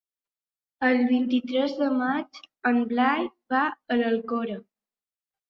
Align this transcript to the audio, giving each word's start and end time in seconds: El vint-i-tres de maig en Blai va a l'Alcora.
El 0.87 0.95
vint-i-tres 1.11 1.75
de 1.81 1.89
maig 1.99 2.41
en 2.71 2.81
Blai 2.95 3.29
va 3.57 3.61
a 3.69 4.01
l'Alcora. 4.03 4.59